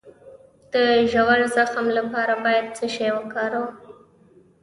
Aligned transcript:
د 0.73 0.75
ژور 1.11 1.39
زخم 1.55 1.85
لپاره 1.97 2.33
باید 2.43 2.65
څه 2.77 2.85
شی 2.95 3.09
وکاروم؟ 3.17 3.71